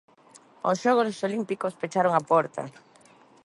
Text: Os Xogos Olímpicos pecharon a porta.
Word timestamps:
Os 0.69 0.77
Xogos 0.83 1.23
Olímpicos 1.27 1.77
pecharon 1.81 2.13
a 2.15 2.21
porta. 2.31 2.63